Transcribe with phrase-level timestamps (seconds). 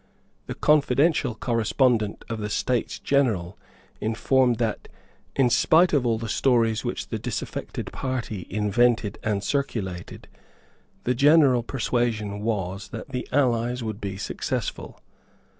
[0.47, 3.55] The confidential correspondent of the States General
[3.99, 4.87] informed them that,
[5.35, 10.27] in spite of all the stories which the disaffected party invented and circulated,
[11.03, 14.99] the general persuasion was that the allies would be successful.